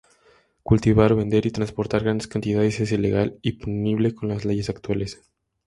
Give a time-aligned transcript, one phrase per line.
[0.63, 5.21] Cultivar, vender y transportar grandes cantidades es ilegal y punible con las leyes actuales.